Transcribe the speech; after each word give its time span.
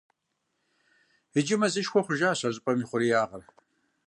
Иджы 1.37 1.55
мэзышхуэ 1.61 2.01
хъужащ 2.05 2.39
а 2.47 2.49
щӏыпӏэм 2.55 2.79
и 2.83 2.85
хъуреягъыр. 2.89 3.43